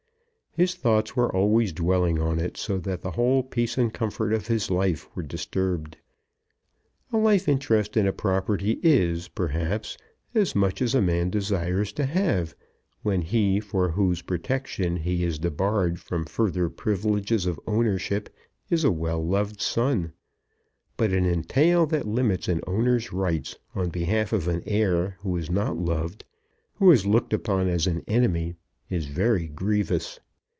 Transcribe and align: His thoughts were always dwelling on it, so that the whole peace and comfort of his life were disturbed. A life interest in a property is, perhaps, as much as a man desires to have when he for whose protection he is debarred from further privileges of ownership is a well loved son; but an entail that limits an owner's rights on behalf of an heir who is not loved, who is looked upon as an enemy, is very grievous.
His 0.53 0.75
thoughts 0.75 1.15
were 1.15 1.33
always 1.33 1.71
dwelling 1.71 2.19
on 2.19 2.37
it, 2.37 2.57
so 2.57 2.77
that 2.79 2.99
the 3.03 3.11
whole 3.11 3.41
peace 3.41 3.77
and 3.77 3.91
comfort 3.93 4.33
of 4.33 4.47
his 4.47 4.69
life 4.69 5.07
were 5.15 5.23
disturbed. 5.23 5.95
A 7.13 7.17
life 7.17 7.47
interest 7.47 7.95
in 7.95 8.05
a 8.05 8.11
property 8.11 8.77
is, 8.83 9.29
perhaps, 9.29 9.97
as 10.35 10.53
much 10.53 10.81
as 10.81 10.93
a 10.93 11.01
man 11.01 11.29
desires 11.29 11.93
to 11.93 12.05
have 12.05 12.53
when 13.01 13.21
he 13.21 13.61
for 13.61 13.91
whose 13.91 14.21
protection 14.21 14.97
he 14.97 15.23
is 15.23 15.39
debarred 15.39 16.01
from 16.01 16.25
further 16.25 16.67
privileges 16.67 17.45
of 17.45 17.57
ownership 17.65 18.27
is 18.69 18.83
a 18.83 18.91
well 18.91 19.25
loved 19.25 19.61
son; 19.61 20.11
but 20.97 21.13
an 21.13 21.25
entail 21.25 21.85
that 21.85 22.05
limits 22.09 22.49
an 22.49 22.59
owner's 22.67 23.13
rights 23.13 23.57
on 23.73 23.87
behalf 23.89 24.33
of 24.33 24.49
an 24.49 24.61
heir 24.65 25.15
who 25.21 25.37
is 25.37 25.49
not 25.49 25.77
loved, 25.77 26.25
who 26.73 26.91
is 26.91 27.05
looked 27.05 27.31
upon 27.31 27.69
as 27.69 27.87
an 27.87 28.03
enemy, 28.05 28.53
is 28.89 29.05
very 29.05 29.47
grievous. 29.47 30.19